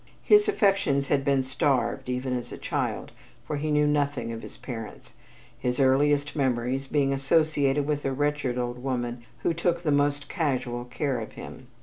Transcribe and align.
His 0.23 0.47
affections 0.49 1.09
had 1.09 1.23
been 1.23 1.43
starved, 1.43 2.09
even 2.09 2.35
as 2.35 2.51
a 2.51 2.57
child, 2.57 3.11
for 3.45 3.57
he 3.57 3.69
knew 3.69 3.85
nothing 3.85 4.31
of 4.31 4.41
his 4.41 4.57
parents, 4.57 5.13
his 5.59 5.79
earliest 5.79 6.35
memories 6.35 6.87
being 6.87 7.13
associated 7.13 7.85
with 7.85 8.03
a 8.03 8.11
wretched 8.11 8.57
old 8.57 8.81
woman 8.81 9.21
who 9.43 9.53
took 9.53 9.83
the 9.83 9.91
most 9.91 10.27
casual 10.27 10.85
care 10.85 11.19
of 11.19 11.33
him. 11.33 11.67